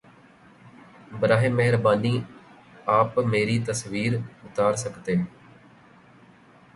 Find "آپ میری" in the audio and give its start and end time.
2.91-3.57